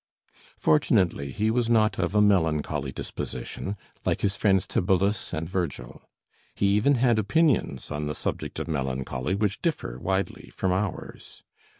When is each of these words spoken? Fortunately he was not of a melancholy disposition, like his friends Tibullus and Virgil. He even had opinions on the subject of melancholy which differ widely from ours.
Fortunately 0.57 1.31
he 1.31 1.51
was 1.51 1.69
not 1.69 1.99
of 1.99 2.15
a 2.15 2.21
melancholy 2.23 2.91
disposition, 2.91 3.77
like 4.03 4.21
his 4.21 4.35
friends 4.35 4.65
Tibullus 4.65 5.31
and 5.31 5.47
Virgil. 5.47 6.09
He 6.55 6.65
even 6.69 6.95
had 6.95 7.19
opinions 7.19 7.91
on 7.91 8.07
the 8.07 8.15
subject 8.15 8.57
of 8.57 8.67
melancholy 8.67 9.35
which 9.35 9.61
differ 9.61 9.99
widely 9.99 10.49
from 10.55 10.71
ours. 10.71 11.43